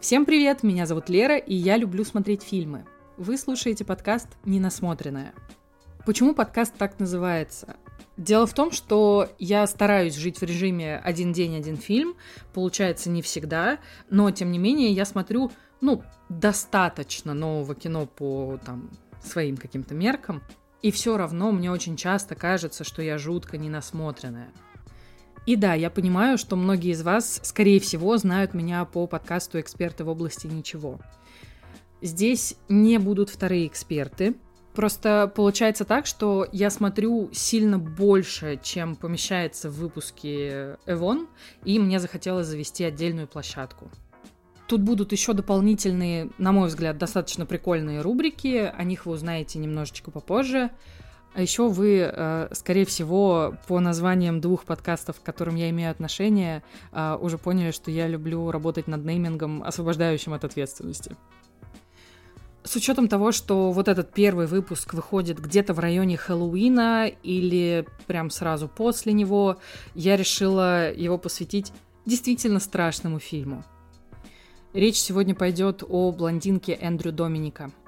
[0.00, 2.84] Всем привет, меня зовут Лера, и я люблю смотреть фильмы.
[3.16, 5.32] Вы слушаете подкаст «Ненасмотренное».
[6.04, 7.76] Почему подкаст так называется?
[8.18, 12.14] Дело в том, что я стараюсь жить в режиме один день, один фильм.
[12.52, 13.78] Получается не всегда,
[14.10, 18.90] но тем не менее я смотрю, ну, достаточно нового кино по там
[19.22, 20.42] своим каким-то меркам.
[20.82, 24.52] И все равно мне очень часто кажется, что я жутко ненасмотренная.
[25.46, 30.02] И да, я понимаю, что многие из вас, скорее всего, знают меня по подкасту «Эксперты
[30.02, 30.98] в области ничего».
[32.02, 34.34] Здесь не будут вторые эксперты.
[34.74, 41.28] Просто получается так, что я смотрю сильно больше, чем помещается в выпуске Эвон,
[41.64, 43.90] и мне захотелось завести отдельную площадку.
[44.66, 48.70] Тут будут еще дополнительные, на мой взгляд, достаточно прикольные рубрики.
[48.76, 50.70] О них вы узнаете немножечко попозже.
[51.36, 56.62] А еще вы, э, скорее всего, по названиям двух подкастов, к которым я имею отношение,
[56.92, 61.14] э, уже поняли, что я люблю работать над неймингом, освобождающим от ответственности.
[62.64, 68.30] С учетом того, что вот этот первый выпуск выходит где-то в районе Хэллоуина или прям
[68.30, 69.58] сразу после него,
[69.94, 71.70] я решила его посвятить
[72.06, 73.62] действительно страшному фильму.
[74.72, 77.70] Речь сегодня пойдет о блондинке Эндрю Доминика–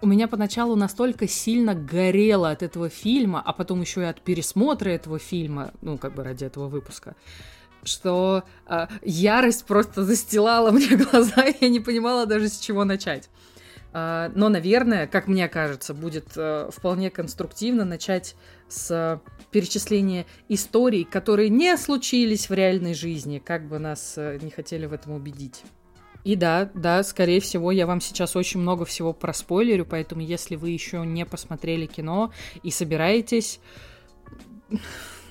[0.00, 4.90] у меня поначалу настолько сильно горело от этого фильма, а потом еще и от пересмотра
[4.90, 7.16] этого фильма, ну, как бы ради этого выпуска,
[7.82, 13.28] что э, ярость просто застилала мне глаза, и я не понимала даже с чего начать.
[13.92, 18.36] Э, но, наверное, как мне кажется, будет э, вполне конструктивно начать
[18.68, 24.86] с перечисления историй, которые не случились в реальной жизни, как бы нас э, не хотели
[24.86, 25.62] в этом убедить.
[26.26, 30.70] И да, да, скорее всего, я вам сейчас очень много всего проспойлерю, поэтому если вы
[30.70, 32.32] еще не посмотрели кино
[32.64, 33.60] и собираетесь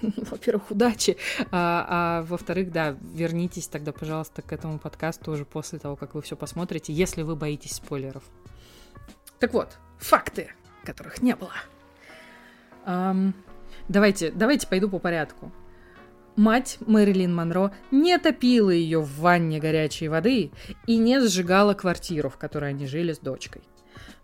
[0.01, 1.17] во-первых, удачи,
[1.51, 6.21] а, а во-вторых, да, вернитесь тогда, пожалуйста, к этому подкасту уже после того, как вы
[6.21, 8.23] все посмотрите, если вы боитесь спойлеров.
[9.39, 10.53] Так вот, факты,
[10.85, 11.51] которых не было.
[12.85, 13.33] Um,
[13.89, 15.51] давайте, давайте пойду по порядку.
[16.35, 20.51] Мать Мэрилин Монро не топила ее в ванне горячей воды
[20.85, 23.61] и не сжигала квартиру, в которой они жили с дочкой.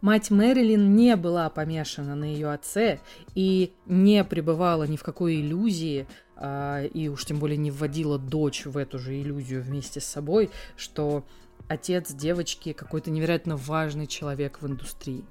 [0.01, 2.99] Мать Мэрилин не была помешана на ее отце
[3.33, 6.05] и не пребывала ни в какой иллюзии,
[6.35, 10.49] а, и уж тем более не вводила дочь в эту же иллюзию вместе с собой,
[10.75, 11.23] что
[11.69, 15.23] отец девочки какой-то невероятно важный человек в индустрии.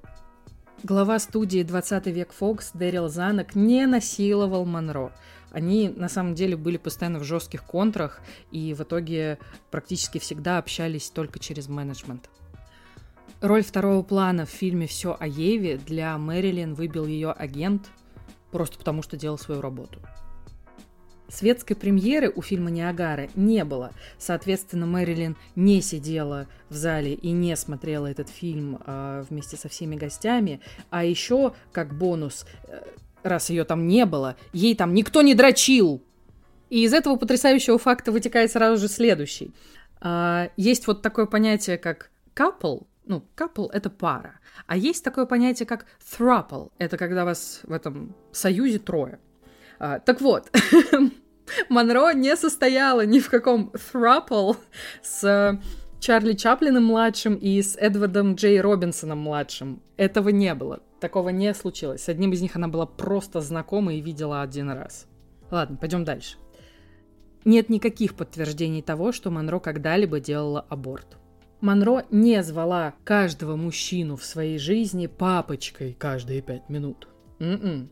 [0.83, 5.13] Глава студии «20 век Фокс» Дэрил Занок не насиловал Монро–
[5.51, 9.39] они на самом деле были постоянно в жестких контрах и в итоге
[9.71, 12.31] практически всегда общались только через менеджмент.
[13.41, 17.89] Роль второго плана в фильме «Все о Еве» для Мэрилин выбил ее агент
[18.51, 19.99] просто потому, что делал свою работу.
[21.31, 23.93] Светской премьеры у фильма «Ниагара» не было.
[24.19, 29.95] Соответственно, Мэрилин не сидела в зале и не смотрела этот фильм э, вместе со всеми
[29.95, 30.61] гостями.
[30.91, 32.83] А еще, как бонус, э,
[33.23, 36.03] раз ее там не было, ей там никто не дрочил.
[36.69, 39.53] И из этого потрясающего факта вытекает сразу же следующий.
[40.01, 44.39] А, есть вот такое понятие, как couple, ну, couple— это пара.
[44.67, 46.71] А есть такое понятие, как throuple.
[46.79, 49.19] Это когда вас в этом союзе трое.
[49.79, 50.51] А, так вот,
[51.69, 54.57] Монро не состояла ни в каком throuple
[55.03, 55.59] с
[55.99, 59.83] Чарли Чаплиным-младшим и с Эдвардом Джей Робинсоном-младшим.
[59.97, 60.81] Этого не было.
[61.01, 62.03] Такого не случилось.
[62.03, 65.07] С одним из них она была просто знакома и видела один раз.
[65.51, 66.37] Ладно, пойдем дальше.
[67.45, 71.17] Нет никаких подтверждений того, что Монро когда-либо делала аборт.
[71.63, 77.09] Монро не звала каждого мужчину в своей жизни папочкой каждые пять минут.
[77.39, 77.89] М-м.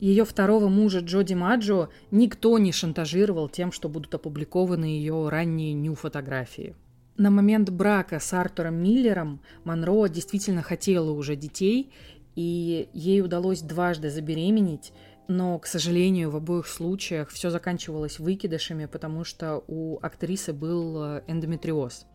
[0.00, 6.74] Ее второго мужа Джоди Маджо никто не шантажировал тем, что будут опубликованы ее ранние ню-фотографии.
[7.18, 11.92] На момент брака с Артуром Миллером Монро действительно хотела уже детей
[12.36, 14.92] и ей удалось дважды забеременеть,
[15.28, 21.22] но, к сожалению, в обоих случаях все заканчивалось выкидышами, потому что у актрисы был э,
[21.28, 22.06] эндометриоз.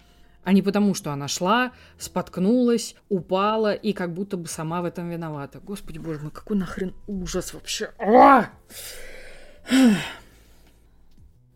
[0.44, 5.10] А не потому, что она шла, споткнулась, упала и как будто бы сама в этом
[5.10, 5.60] виновата.
[5.60, 7.92] Господи боже мой, какой нахрен ужас вообще.
[7.98, 8.50] А!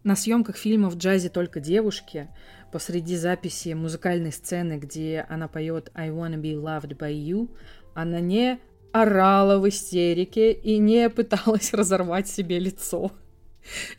[0.03, 2.29] На съемках фильма «В джазе только девушки»
[2.71, 7.49] посреди записи музыкальной сцены, где она поет «I wanna be loved by you»,
[7.93, 8.59] она не
[8.91, 13.11] орала в истерике и не пыталась разорвать себе лицо.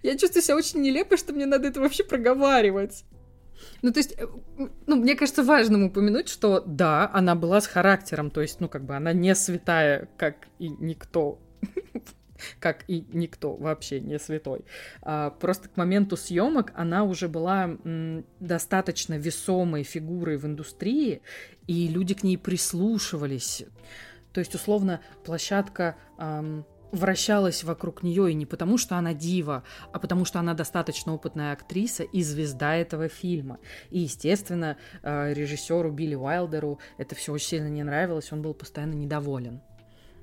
[0.02, 3.04] Я чувствую себя очень нелепо, что мне надо это вообще проговаривать.
[3.82, 4.26] Ну, то есть, э,
[4.86, 8.84] ну, мне кажется важным упомянуть, что да, она была с характером, то есть, ну, как
[8.84, 11.38] бы она не святая, как и никто
[12.58, 14.64] как и никто вообще не святой.
[15.02, 17.70] А, просто к моменту съемок она уже была
[18.40, 21.22] достаточно весомой фигурой в индустрии,
[21.66, 23.64] и люди к ней прислушивались.
[24.32, 25.96] То есть, условно, площадка
[26.92, 31.52] вращалась вокруг нее и не потому, что она дива, а потому, что она достаточно опытная
[31.52, 33.58] актриса и звезда этого фильма.
[33.90, 38.94] И, естественно, э, режиссеру Билли Уайлдеру это все очень сильно не нравилось, он был постоянно
[38.94, 39.60] недоволен.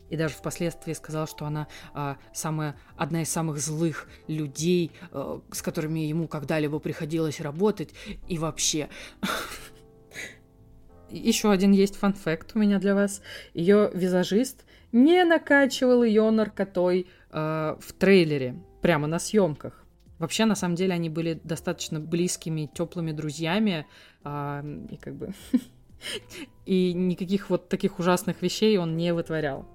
[0.10, 5.62] И даже впоследствии сказал, что она а, самая, одна из самых злых людей, а, с
[5.62, 7.94] которыми ему когда-либо приходилось работать.
[8.28, 8.90] И вообще,
[11.10, 13.22] еще один есть фан-факт у меня для вас.
[13.54, 19.84] Ее визажист не накачивал ее наркотой э, в трейлере, прямо на съемках.
[20.18, 23.86] Вообще, на самом деле, они были достаточно близкими, теплыми друзьями,
[24.24, 25.34] э, и как бы
[26.66, 29.68] и никаких вот таких ужасных вещей он не вытворял.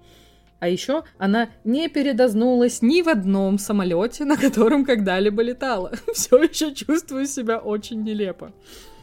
[0.63, 5.91] А еще она не передознулась ни в одном самолете, на котором когда-либо летала.
[6.15, 8.53] Все еще чувствую себя очень нелепо.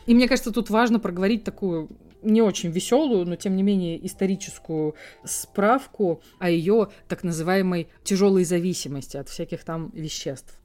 [0.06, 1.90] И мне кажется, тут важно проговорить такую
[2.22, 4.96] не очень веселую, но тем не менее историческую
[5.26, 10.58] справку о ее так называемой тяжелой зависимости от всяких там веществ.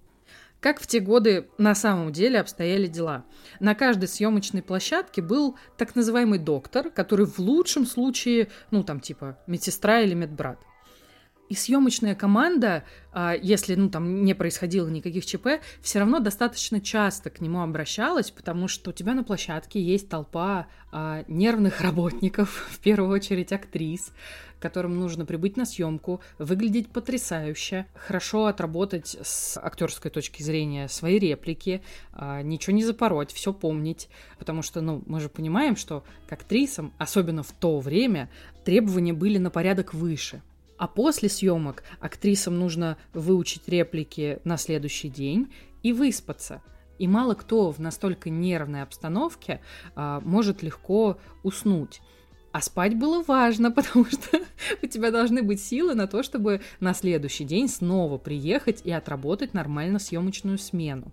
[0.60, 3.24] Как в те годы на самом деле обстояли дела?
[3.58, 9.40] На каждой съемочной площадке был так называемый доктор, который в лучшем случае, ну там типа
[9.48, 10.60] медсестра или медбрат.
[11.50, 17.28] И съемочная команда, а, если ну, там не происходило никаких ЧП, все равно достаточно часто
[17.28, 22.78] к нему обращалась, потому что у тебя на площадке есть толпа а, нервных работников, в
[22.78, 24.12] первую очередь актрис,
[24.58, 31.82] которым нужно прибыть на съемку, выглядеть потрясающе, хорошо отработать с актерской точки зрения свои реплики,
[32.14, 34.08] а, ничего не запороть, все помнить,
[34.38, 38.30] потому что, ну, мы же понимаем, что к актрисам, особенно в то время,
[38.64, 40.40] требования были на порядок выше.
[40.84, 45.50] А после съемок актрисам нужно выучить реплики на следующий день
[45.82, 46.60] и выспаться.
[46.98, 49.62] И мало кто в настолько нервной обстановке
[49.96, 52.02] а, может легко уснуть.
[52.52, 54.40] А спать было важно, потому что
[54.82, 59.54] у тебя должны быть силы на то, чтобы на следующий день снова приехать и отработать
[59.54, 61.10] нормально съемочную смену.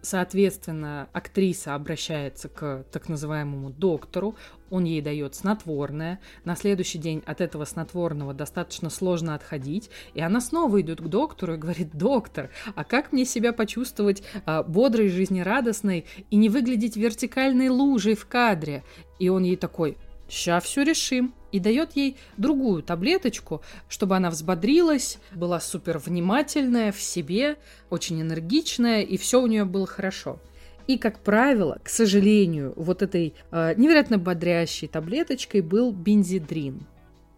[0.00, 4.36] Соответственно, актриса обращается к так называемому доктору,
[4.70, 10.40] он ей дает снотворное, на следующий день от этого снотворного достаточно сложно отходить, и она
[10.40, 16.06] снова идет к доктору и говорит, доктор, а как мне себя почувствовать а, бодрой, жизнерадостной
[16.30, 18.84] и не выглядеть вертикальной лужей в кадре?
[19.18, 19.96] И он ей такой,
[20.28, 21.34] сейчас все решим.
[21.50, 27.56] И дает ей другую таблеточку, чтобы она взбодрилась, была супер внимательная в себе,
[27.88, 30.40] очень энергичная, и все у нее было хорошо.
[30.86, 36.86] И, как правило, к сожалению, вот этой э, невероятно бодрящей таблеточкой был бензидрин.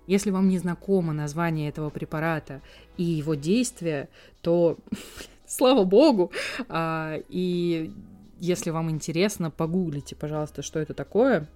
[0.08, 2.62] Если вам не знакомо название этого препарата
[2.96, 4.08] и его действия,
[4.40, 4.76] то
[5.46, 6.32] слава богу,
[6.68, 7.92] а, и
[8.40, 11.48] если вам интересно, погуглите, пожалуйста, что это такое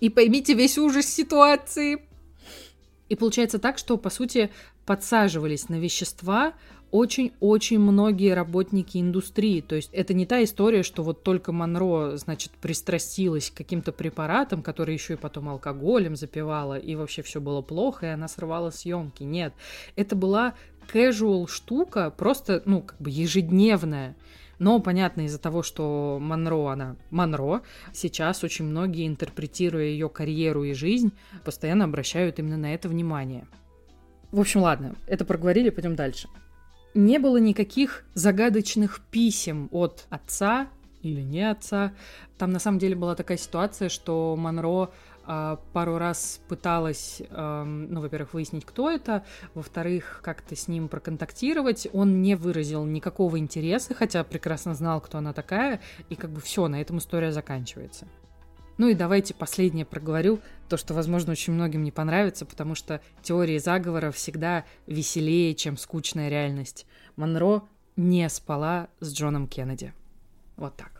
[0.00, 2.02] и поймите весь ужас ситуации.
[3.08, 4.50] И получается так, что, по сути,
[4.84, 6.54] подсаживались на вещества
[6.90, 9.60] очень-очень многие работники индустрии.
[9.60, 14.62] То есть это не та история, что вот только Монро, значит, пристрастилась к каким-то препаратам,
[14.62, 19.22] которые еще и потом алкоголем запивала, и вообще все было плохо, и она срывала съемки.
[19.22, 19.52] Нет,
[19.96, 20.54] это была
[20.92, 24.16] casual штука, просто, ну, как бы ежедневная.
[24.58, 27.62] Но, понятно, из-за того, что Монро, она Монро,
[27.92, 31.12] сейчас очень многие, интерпретируя ее карьеру и жизнь,
[31.44, 33.46] постоянно обращают именно на это внимание.
[34.32, 36.28] В общем, ладно, это проговорили, пойдем дальше.
[36.94, 40.68] Не было никаких загадочных писем от отца
[41.02, 41.92] или не отца.
[42.36, 44.90] Там на самом деле была такая ситуация, что Монро
[45.72, 51.86] пару раз пыталась, ну, во-первых, выяснить, кто это, во-вторых, как-то с ним проконтактировать.
[51.92, 56.66] Он не выразил никакого интереса, хотя прекрасно знал, кто она такая, и как бы все,
[56.68, 58.08] на этом история заканчивается.
[58.78, 63.58] Ну и давайте последнее проговорю, то, что, возможно, очень многим не понравится, потому что теории
[63.58, 66.86] заговора всегда веселее, чем скучная реальность.
[67.16, 67.64] Монро
[67.96, 69.92] не спала с Джоном Кеннеди.
[70.56, 70.97] Вот так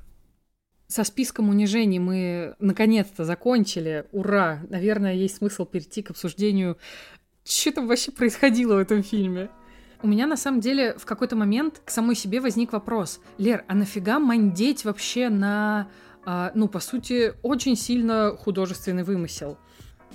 [0.88, 4.07] со списком унижений мы наконец-то закончили.
[4.11, 4.62] Ура!
[4.71, 6.78] Наверное, есть смысл перейти к обсуждению,
[7.45, 9.50] что там вообще происходило в этом фильме.
[10.02, 13.21] У меня на самом деле в какой-то момент к самой себе возник вопрос.
[13.37, 15.88] Лер, а нафига мандеть вообще на,
[16.25, 19.59] а, ну, по сути, очень сильно художественный вымысел?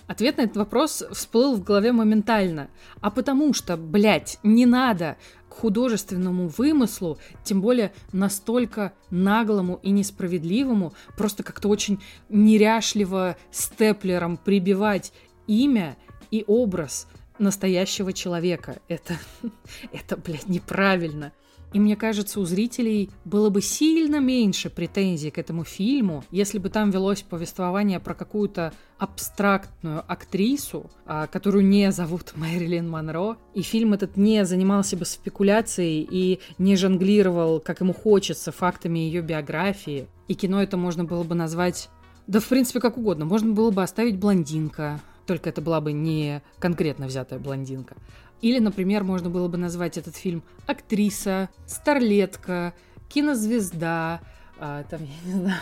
[0.07, 2.69] Ответ на этот вопрос всплыл в голове моментально.
[3.01, 5.17] А потому что, блядь, не надо
[5.49, 15.13] к художественному вымыслу, тем более настолько наглому и несправедливому, просто как-то очень неряшливо степлером прибивать
[15.47, 15.95] имя
[16.31, 17.07] и образ
[17.39, 18.79] настоящего человека.
[18.87, 19.15] Это,
[19.91, 21.31] это, блядь, неправильно.
[21.73, 26.69] И мне кажется, у зрителей было бы сильно меньше претензий к этому фильму, если бы
[26.69, 33.93] там велось повествование про какую-то абстрактную актрису, а, которую не зовут Мэрилин Монро, и фильм
[33.93, 40.07] этот не занимался бы спекуляцией и не жонглировал, как ему хочется, фактами ее биографии.
[40.27, 41.89] И кино это можно было бы назвать
[42.27, 43.25] да, в принципе, как угодно.
[43.25, 47.95] Можно было бы оставить блондинка, только это была бы не конкретно взятая блондинка.
[48.43, 52.73] Или, например, можно было бы назвать этот фильм актриса, старлетка,
[53.07, 54.19] кинозвезда,
[54.59, 55.61] а, там, я не знаю,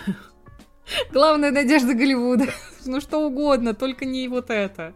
[1.13, 2.45] главная надежда Голливуда.
[2.85, 4.93] ну что угодно, только не вот это.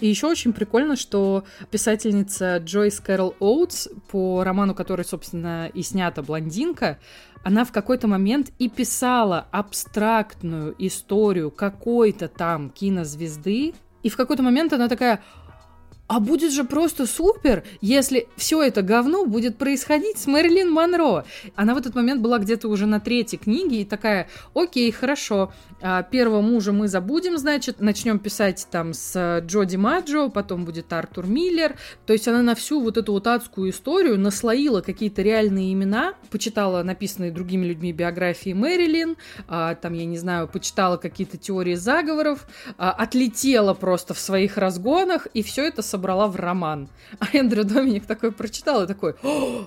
[0.00, 6.22] И еще очень прикольно, что писательница Джойс Кэрол Оутс, по роману, который, собственно, и снята
[6.22, 6.98] «Блондинка»,
[7.44, 14.72] она в какой-то момент и писала абстрактную историю какой-то там кинозвезды, и в какой-то момент
[14.72, 15.22] она такая,
[16.10, 21.24] а будет же просто супер, если все это говно будет происходить с Мэрилин Монро.
[21.54, 26.02] Она в этот момент была где-то уже на третьей книге и такая, окей, хорошо, а,
[26.02, 31.76] первого мужа мы забудем, значит, начнем писать там с Джоди Маджо, потом будет Артур Миллер.
[32.06, 36.82] То есть она на всю вот эту вот адскую историю наслоила какие-то реальные имена, почитала
[36.82, 42.48] написанные другими людьми биографии Мэрилин, а, там, я не знаю, почитала какие-то теории заговоров,
[42.78, 46.88] а, отлетела просто в своих разгонах, и все это собрала собрала в роман.
[47.18, 49.14] А Эндрю Доминик такой прочитал и такой,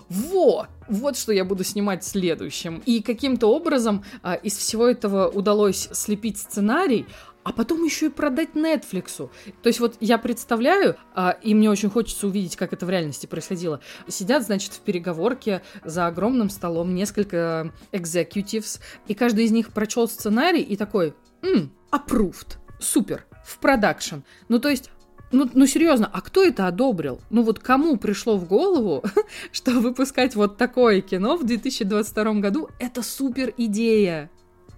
[0.10, 2.82] вот, вот что я буду снимать следующим.
[2.88, 7.06] И каким-то образом а, из всего этого удалось слепить сценарий,
[7.44, 9.30] а потом еще и продать Netflix.
[9.62, 13.28] То есть вот я представляю, а, и мне очень хочется увидеть, как это в реальности
[13.28, 13.80] происходило.
[14.08, 20.62] Сидят, значит, в переговорке за огромным столом несколько executives, и каждый из них прочел сценарий
[20.62, 21.14] и такой,
[21.44, 24.22] м approved, супер, в продакшн.
[24.50, 24.90] Ну, то есть
[25.34, 27.20] ну, ну серьезно, а кто это одобрил?
[27.30, 29.04] Ну вот кому пришло в голову,
[29.52, 32.70] что выпускать вот такое кино в 2022 году?
[32.80, 34.30] Это супер идея.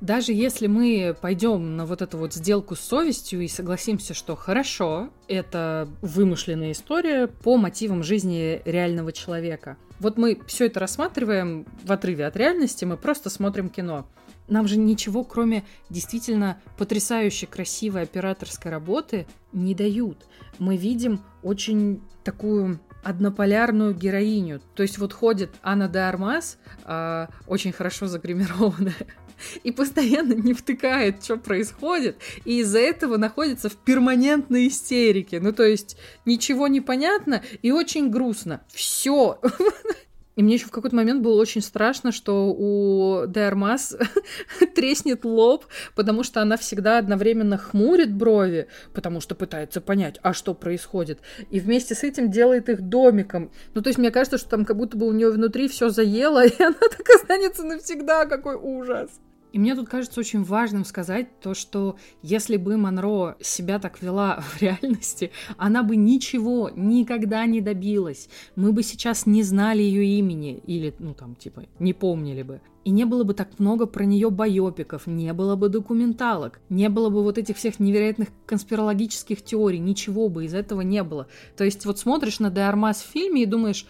[0.02, 5.10] Даже если мы пойдем на вот эту вот сделку с совестью и согласимся, что хорошо,
[5.28, 9.78] это вымышленная история по мотивам жизни реального человека.
[10.00, 14.06] Вот мы все это рассматриваем в отрыве от реальности, мы просто смотрим кино
[14.48, 20.26] нам же ничего, кроме действительно потрясающе красивой операторской работы, не дают.
[20.60, 24.62] Мы видим очень такую однополярную героиню.
[24.74, 28.96] То есть вот ходит Анна де Армас, э, очень хорошо загримированная,
[29.64, 35.40] и постоянно не втыкает, что происходит, и из-за этого находится в перманентной истерике.
[35.40, 38.62] Ну, то есть ничего не понятно и очень грустно.
[38.70, 39.40] Все.
[40.36, 43.96] И мне еще в какой-то момент было очень страшно, что у Дермас
[44.76, 45.66] треснет лоб,
[45.96, 51.20] потому что она всегда одновременно хмурит брови, потому что пытается понять, а что происходит.
[51.50, 53.52] И вместе с этим делает их домиком.
[53.74, 56.46] Ну, то есть мне кажется, что там как будто бы у нее внутри все заело,
[56.46, 58.26] и она так останется навсегда.
[58.26, 59.10] Какой ужас.
[59.56, 64.42] И мне тут кажется очень важным сказать то, что если бы Монро себя так вела
[64.42, 68.28] в реальности, она бы ничего никогда не добилась.
[68.58, 72.60] Мы бы сейчас не знали ее имени или, ну там, типа, не помнили бы.
[72.84, 77.10] И не было бы так много про нее байопиков, не было бы документалок, не было
[77.10, 81.28] бы вот этих всех невероятных конспирологических теорий, ничего бы из этого не было.
[81.56, 83.88] То есть вот смотришь на Деармас в фильме и думаешь,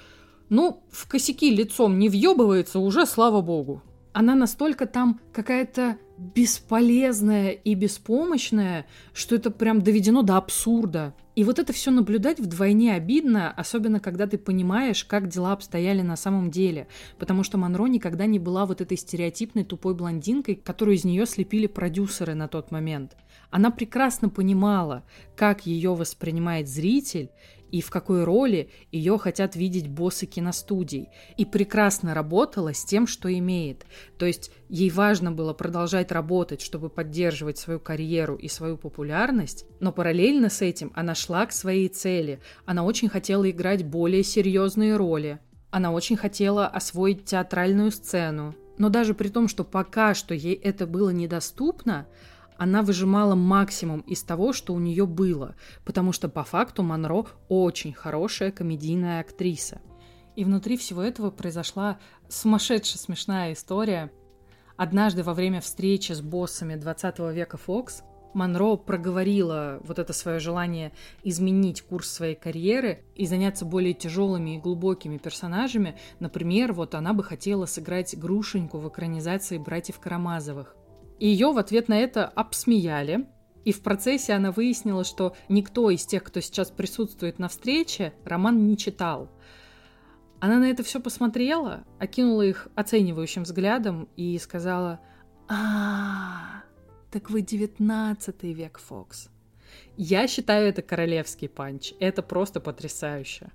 [0.49, 3.81] ну, в косяки лицом не въебывается уже, слава богу
[4.15, 11.13] она настолько там какая-то бесполезная и беспомощная, что это прям доведено до абсурда.
[11.35, 16.15] И вот это все наблюдать вдвойне обидно, особенно когда ты понимаешь, как дела обстояли на
[16.15, 16.87] самом деле.
[17.19, 21.67] Потому что Монро никогда не была вот этой стереотипной тупой блондинкой, которую из нее слепили
[21.67, 23.17] продюсеры на тот момент.
[23.51, 25.03] Она прекрасно понимала,
[25.35, 27.31] как ее воспринимает зритель,
[27.75, 31.09] и в какой роли ее хотят видеть боссы киностудий.
[31.35, 33.85] И прекрасно работала с тем, что имеет.
[34.17, 39.91] То есть ей важно было продолжать работать, чтобы поддерживать свою карьеру и свою популярность, но
[39.91, 42.39] параллельно с этим она шла к своей цели.
[42.65, 45.39] Она очень хотела играть более серьезные роли.
[45.69, 48.55] Она очень хотела освоить театральную сцену.
[48.77, 52.07] Но даже при том, что пока что ей это было недоступно,
[52.57, 57.93] она выжимала максимум из того, что у нее было, потому что по факту Монро очень
[57.93, 59.81] хорошая комедийная актриса.
[60.35, 64.11] И внутри всего этого произошла сумасшедшая смешная история.
[64.77, 68.03] Однажды во время встречи с боссами 20 века Фокс
[68.35, 70.91] Монро проговорила вот это свое желание
[71.23, 75.97] изменить курс своей карьеры и заняться более тяжелыми и глубокими персонажами.
[76.19, 80.75] Например, вот она бы хотела сыграть Грушеньку в экранизации «Братьев Карамазовых».
[81.19, 83.27] И ее в ответ на это обсмеяли.
[83.63, 88.67] И в процессе она выяснила, что никто из тех, кто сейчас присутствует на встрече, роман
[88.67, 89.29] не читал.
[90.39, 94.99] Она на это все посмотрела, окинула их оценивающим взглядом и сказала,
[95.47, 96.61] а,
[97.11, 99.29] так вы девятнадцатый век, Фокс.
[99.97, 101.93] Я считаю это королевский панч.
[101.99, 103.51] Это просто потрясающе.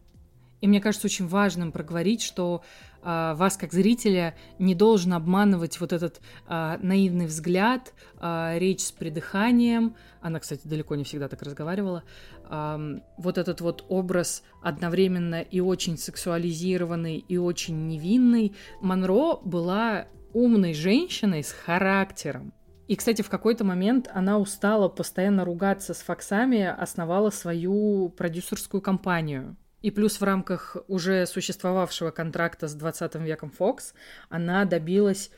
[0.60, 2.62] И мне кажется очень важным проговорить, что
[3.02, 8.92] э, вас как зрителя не должен обманывать вот этот э, наивный взгляд, э, речь с
[8.92, 9.96] придыханием.
[10.20, 12.04] Она, кстати, далеко не всегда так разговаривала.
[12.50, 18.54] Э, вот этот вот образ одновременно и очень сексуализированный, и очень невинный.
[18.82, 22.52] Монро была умной женщиной с характером.
[22.86, 29.56] И, кстати, в какой-то момент она устала постоянно ругаться с Фоксами, основала свою продюсерскую компанию.
[29.82, 33.94] И плюс в рамках уже существовавшего контракта с 20 веком Fox
[34.28, 35.30] она добилась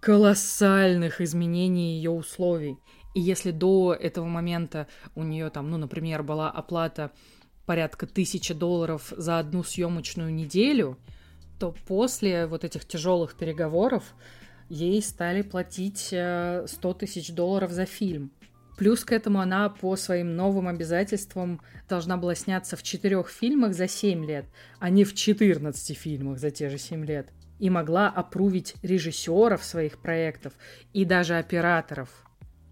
[0.00, 2.78] колоссальных изменений ее условий.
[3.14, 7.10] И если до этого момента у нее там, ну, например, была оплата
[7.66, 10.98] порядка тысячи долларов за одну съемочную неделю,
[11.58, 14.14] то после вот этих тяжелых переговоров
[14.68, 18.30] ей стали платить 100 э, тысяч долларов за фильм.
[18.78, 23.88] Плюс к этому она по своим новым обязательствам должна была сняться в четырех фильмах за
[23.88, 24.46] 7 лет,
[24.78, 27.28] а не в 14 фильмах за те же 7 лет.
[27.58, 30.52] И могла опрувить режиссеров своих проектов
[30.92, 32.08] и даже операторов.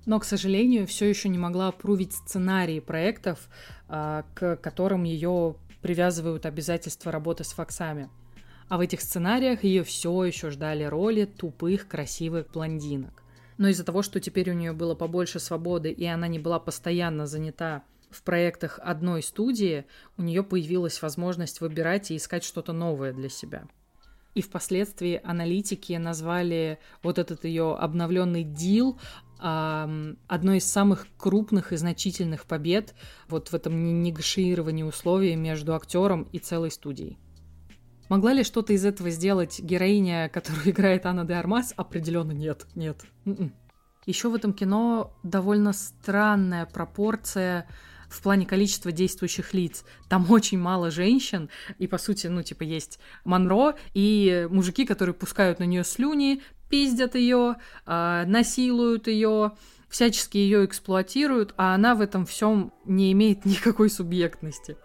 [0.06, 3.48] Но, к сожалению, все еще не могла опрувить сценарии проектов,
[3.88, 8.08] а, к которым ее привязывают обязательства работы с факсами.
[8.68, 13.25] А в этих сценариях ее все еще ждали роли тупых, красивых блондинок
[13.58, 17.26] но из-за того, что теперь у нее было побольше свободы, и она не была постоянно
[17.26, 19.84] занята в проектах одной студии,
[20.16, 23.66] у нее появилась возможность выбирать и искать что-то новое для себя.
[24.34, 28.98] И впоследствии аналитики назвали вот этот ее обновленный дил
[29.38, 32.94] одной из самых крупных и значительных побед
[33.28, 37.18] вот в этом негашировании условий между актером и целой студией.
[38.08, 41.75] Могла ли что-то из этого сделать героиня, которую играет Анна де Армас?
[41.76, 43.04] Определенно нет, нет.
[43.25, 43.52] М-м.
[44.06, 47.69] Еще в этом кино довольно странная пропорция
[48.08, 49.84] в плане количества действующих лиц.
[50.08, 55.58] Там очень мало женщин, и по сути, ну, типа, есть Монро и мужики, которые пускают
[55.58, 56.40] на нее слюни,
[56.71, 59.52] пиздят ее, э, насилуют ее,
[59.88, 64.76] всячески ее эксплуатируют, а она в этом всем не имеет никакой субъектности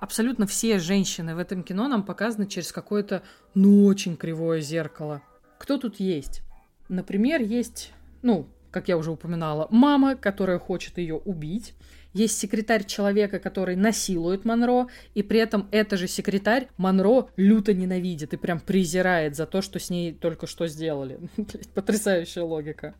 [0.00, 3.22] абсолютно все женщины в этом кино нам показаны через какое-то,
[3.54, 5.22] ну, очень кривое зеркало.
[5.58, 6.42] Кто тут есть?
[6.88, 11.74] Например, есть, ну, как я уже упоминала, мама, которая хочет ее убить.
[12.12, 18.32] Есть секретарь человека, который насилует Монро, и при этом это же секретарь Монро люто ненавидит
[18.34, 21.20] и прям презирает за то, что с ней только что сделали.
[21.74, 22.96] Потрясающая логика.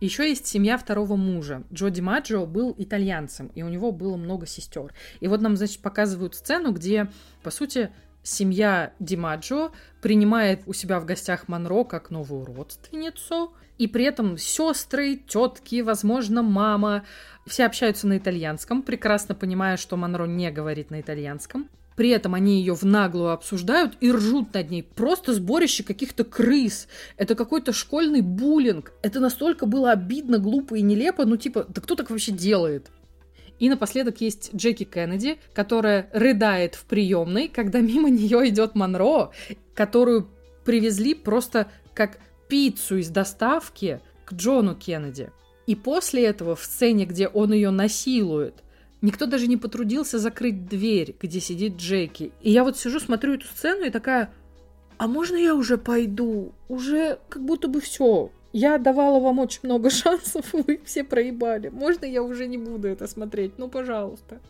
[0.00, 1.62] Еще есть семья второго мужа.
[1.72, 4.94] Джо Ди Маджо был итальянцем, и у него было много сестер.
[5.20, 7.10] И вот нам, значит, показывают сцену, где,
[7.42, 7.90] по сути,
[8.22, 15.16] семья Димаджо принимает у себя в гостях Монро как новую родственницу, и при этом сестры,
[15.16, 17.04] тетки, возможно, мама,
[17.46, 21.68] все общаются на итальянском, прекрасно понимая, что Монро не говорит на итальянском.
[22.00, 24.82] При этом они ее в наглую обсуждают и ржут над ней.
[24.82, 26.88] Просто сборище каких-то крыс.
[27.18, 28.94] Это какой-то школьный буллинг.
[29.02, 31.26] Это настолько было обидно, глупо и нелепо.
[31.26, 32.90] Ну, типа, да кто так вообще делает?
[33.58, 39.32] И напоследок есть Джеки Кеннеди, которая рыдает в приемной, когда мимо нее идет Монро,
[39.74, 40.26] которую
[40.64, 42.16] привезли просто как
[42.48, 45.32] пиццу из доставки к Джону Кеннеди.
[45.66, 48.54] И после этого в сцене, где он ее насилует–
[49.02, 52.32] Никто даже не потрудился закрыть дверь, где сидит Джеки.
[52.42, 54.30] И я вот сижу, смотрю эту сцену и такая,
[54.98, 56.52] а можно я уже пойду?
[56.68, 58.30] Уже как будто бы все.
[58.52, 61.68] Я давала вам очень много шансов, вы все проебали.
[61.68, 63.58] Можно я уже не буду это смотреть?
[63.58, 64.40] Ну, пожалуйста.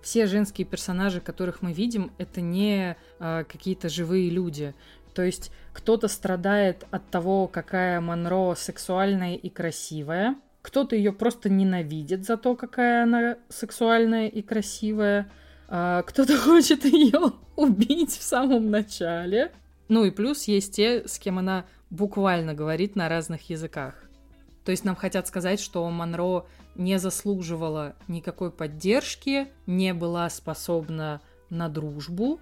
[0.00, 4.74] Все женские персонажи, которых мы видим, это не э, какие-то живые люди.
[5.12, 10.36] То есть кто-то страдает от того, какая Монро сексуальная и красивая,
[10.68, 15.30] кто-то ее просто ненавидит за то, какая она сексуальная и красивая.
[15.66, 19.50] А кто-то хочет ее убить в самом начале.
[19.88, 23.94] Ну и плюс есть те, с кем она буквально говорит на разных языках.
[24.66, 31.70] То есть нам хотят сказать, что Монро не заслуживала никакой поддержки, не была способна на
[31.70, 32.40] дружбу,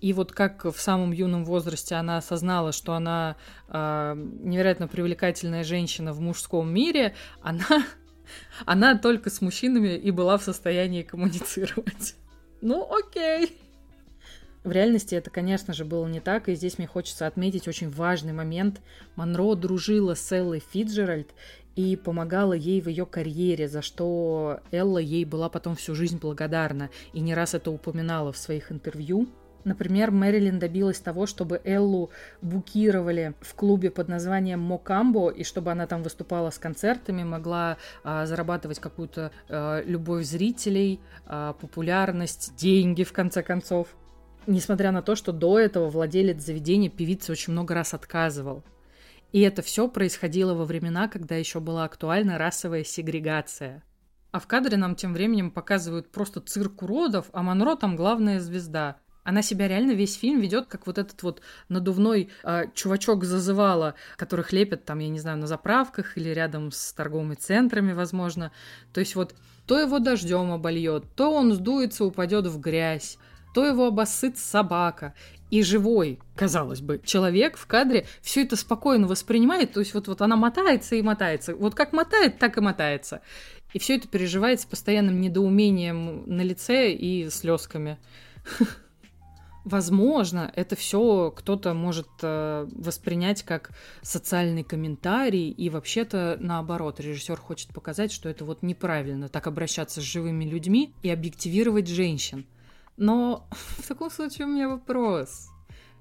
[0.00, 3.36] и вот как в самом юном возрасте она осознала, что она
[3.68, 7.84] э, невероятно привлекательная женщина в мужском мире, она,
[8.66, 12.14] она только с мужчинами и была в состоянии коммуницировать.
[12.60, 13.56] Ну, окей.
[14.64, 18.32] В реальности это, конечно же, было не так, и здесь мне хочется отметить очень важный
[18.32, 18.80] момент.
[19.14, 21.30] Монро дружила с Эллой Фиджеральд
[21.76, 26.90] и помогала ей в ее карьере, за что Элла ей была потом всю жизнь благодарна
[27.12, 29.28] и не раз это упоминала в своих интервью.
[29.68, 32.08] Например, Мэрилин добилась того, чтобы Эллу
[32.40, 38.24] букировали в клубе под названием Мокамбо, и чтобы она там выступала с концертами, могла а,
[38.24, 43.88] зарабатывать какую-то а, любовь зрителей, а, популярность, деньги, в конце концов.
[44.46, 48.64] Несмотря на то, что до этого владелец заведения певицы очень много раз отказывал.
[49.32, 53.82] И это все происходило во времена, когда еще была актуальна расовая сегрегация.
[54.30, 58.96] А в кадре нам тем временем показывают просто цирк уродов, а Монро там главная звезда.
[59.28, 64.54] Она себя реально весь фильм ведет как вот этот вот надувной э, чувачок зазывала, которых
[64.54, 68.52] лепят там, я не знаю, на заправках или рядом с торговыми центрами, возможно.
[68.94, 69.34] То есть вот
[69.66, 73.18] то его дождем обольет, то он сдуется, упадет в грязь,
[73.52, 75.12] то его обоссыт собака
[75.50, 80.22] и живой, казалось бы, человек в кадре все это спокойно воспринимает, то есть вот, вот
[80.22, 83.20] она мотается и мотается, вот как мотает, так и мотается.
[83.74, 87.98] И все это переживает с постоянным недоумением на лице и слезками.
[89.68, 97.74] Возможно, это все кто-то может э, воспринять как социальный комментарий, и вообще-то наоборот, режиссер хочет
[97.74, 102.46] показать, что это вот неправильно так обращаться с живыми людьми и объективировать женщин.
[102.96, 105.50] Но в таком случае у меня вопрос.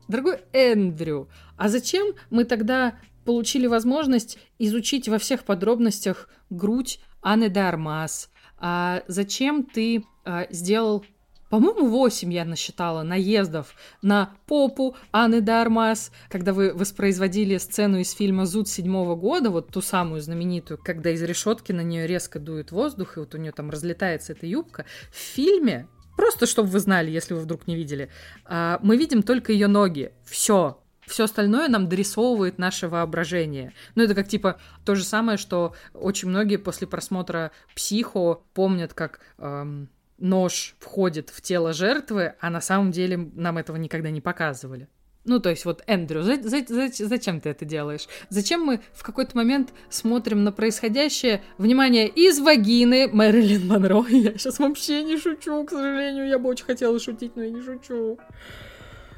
[0.08, 1.27] Дорогой Эндрю,
[1.58, 8.32] а зачем мы тогда получили возможность изучить во всех подробностях грудь Анны Дармас?
[8.60, 11.03] А зачем ты а, сделал
[11.50, 18.46] по-моему, 8 я насчитала наездов на попу Анны Дармас, когда вы воспроизводили сцену из фильма
[18.46, 23.18] «Зуд» седьмого года, вот ту самую знаменитую, когда из решетки на нее резко дует воздух,
[23.18, 24.86] и вот у нее там разлетается эта юбка.
[25.12, 28.10] В фильме Просто, чтобы вы знали, если вы вдруг не видели.
[28.44, 30.12] А, мы видим только ее ноги.
[30.26, 30.82] Все.
[31.06, 33.72] Все остальное нам дорисовывает наше воображение.
[33.94, 39.22] Ну, это как типа то же самое, что очень многие после просмотра психо помнят, как
[39.38, 44.88] эм, нож входит в тело жертвы, а на самом деле нам этого никогда не показывали.
[45.27, 48.08] Ну, то есть вот, Эндрю, за, за, за, зачем ты это делаешь?
[48.30, 54.06] Зачем мы в какой-то момент смотрим на происходящее, внимание, из вагины Мэрилин Монро?
[54.10, 57.62] Я сейчас вообще не шучу, к сожалению, я бы очень хотела шутить, но я не
[57.62, 58.17] шучу.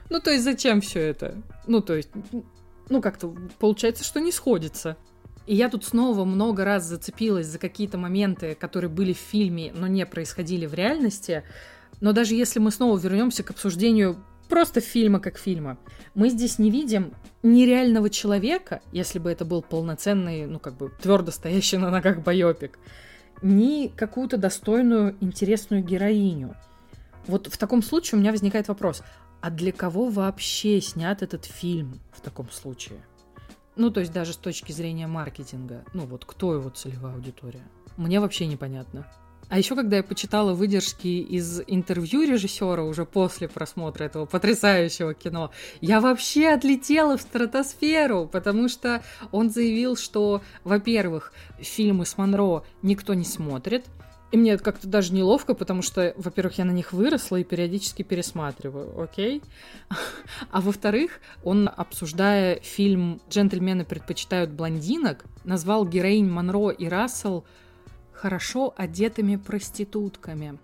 [0.10, 1.44] Ну, то есть зачем все это?
[1.68, 2.10] Ну, то есть,
[2.90, 4.98] ну, как-то получается, что не сходится.
[5.50, 9.88] И я тут снова много раз зацепилась за какие-то моменты, которые были в фильме, но
[9.88, 11.42] не происходили в реальности.
[12.02, 15.80] Но даже если мы снова вернемся к обсуждению просто фильма как фильма.
[16.14, 21.32] Мы здесь не видим нереального человека, если бы это был полноценный, ну, как бы твердо
[21.32, 22.78] стоящий на ногах байопик,
[23.42, 26.56] ни какую-то достойную, интересную героиню.
[27.26, 29.02] Вот в таком случае у меня возникает вопрос,
[29.42, 33.00] а для кого вообще снят этот фильм в таком случае?
[33.80, 35.86] Ну, то есть даже с точки зрения маркетинга.
[35.94, 37.64] Ну, вот кто его целевая аудитория?
[37.96, 39.08] Мне вообще непонятно.
[39.48, 45.52] А еще, когда я почитала выдержки из интервью режиссера уже после просмотра этого потрясающего кино,
[45.80, 53.14] я вообще отлетела в стратосферу, потому что он заявил, что, во-первых, фильмы с Монро никто
[53.14, 53.86] не смотрит,
[54.32, 59.00] и мне как-то даже неловко, потому что, во-первых, я на них выросла и периодически пересматриваю,
[59.02, 59.42] окей?
[60.52, 67.46] А во-вторых, он, обсуждая фильм «Джентльмены предпочитают блондинок», назвал героинь Монро и Рассел
[68.14, 70.60] хорошо одетыми проститутками.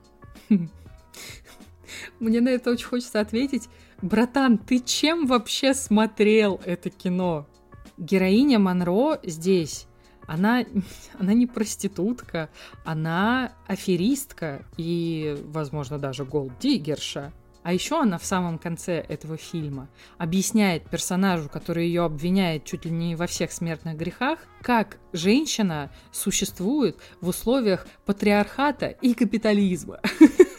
[2.20, 3.70] Мне на это очень хочется ответить.
[4.02, 7.48] Братан, ты чем вообще смотрел это кино?
[7.98, 9.88] Героиня Монро здесь,
[10.28, 10.66] она,
[11.20, 12.50] она не проститутка,
[12.84, 17.34] она аферистка и, возможно, даже голддиггерша.
[17.64, 22.92] А еще она в самом конце этого фильма объясняет персонажу, который ее обвиняет чуть ли
[22.92, 30.00] не во всех смертных грехах, как женщина существует в условиях патриархата и капитализма.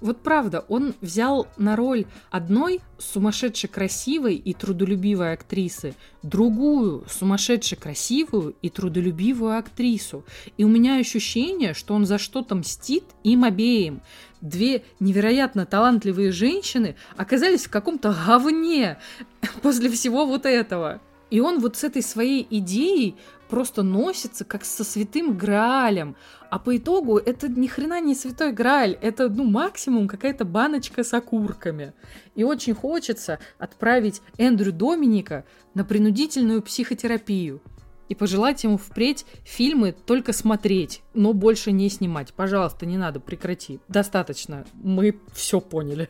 [0.00, 8.54] Вот правда, он взял на роль одной сумасшедше красивой и трудолюбивой актрисы, другую сумасшедше красивую
[8.62, 10.24] и трудолюбивую актрису.
[10.56, 14.00] И у меня ощущение, что он за что-то мстит им обеим
[14.40, 18.98] две невероятно талантливые женщины оказались в каком-то говне
[19.62, 21.00] после всего вот этого.
[21.30, 23.16] И он вот с этой своей идеей
[23.50, 26.16] просто носится как со святым Граалем.
[26.48, 31.12] А по итогу это ни хрена не святой Грааль, это ну максимум какая-то баночка с
[31.12, 31.92] окурками.
[32.34, 37.60] И очень хочется отправить Эндрю Доминика на принудительную психотерапию
[38.08, 42.32] и пожелать ему впредь фильмы только смотреть, но больше не снимать.
[42.34, 43.80] Пожалуйста, не надо, прекрати.
[43.88, 44.64] Достаточно.
[44.74, 46.08] Мы все поняли.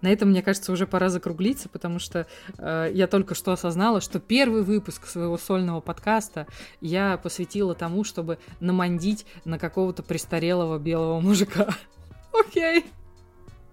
[0.00, 2.26] На этом, мне кажется, уже пора закруглиться, потому что
[2.58, 6.46] э, я только что осознала, что первый выпуск своего сольного подкаста
[6.80, 11.68] я посвятила тому, чтобы намандить на какого-то престарелого белого мужика.
[12.32, 12.86] Окей.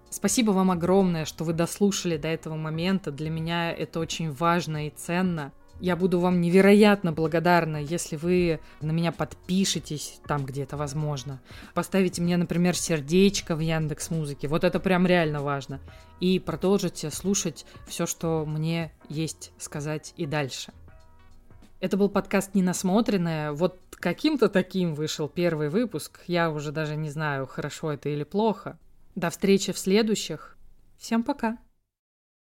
[0.10, 3.12] Спасибо вам огромное, что вы дослушали до этого момента.
[3.12, 5.52] Для меня это очень важно и ценно.
[5.80, 11.40] Я буду вам невероятно благодарна, если вы на меня подпишетесь там, где это возможно.
[11.76, 14.48] Поставите мне, например, сердечко в Яндекс Музыке.
[14.48, 15.80] Вот это прям реально важно.
[16.20, 20.74] И продолжите слушать все, что мне есть сказать и дальше.
[21.80, 23.52] Это был подкаст «Ненасмотренное».
[23.52, 26.22] Вот каким-то таким вышел первый выпуск.
[26.26, 28.80] Я уже даже не знаю, хорошо это или плохо.
[29.16, 30.58] До встречи в следующих.
[30.98, 31.60] Всем пока.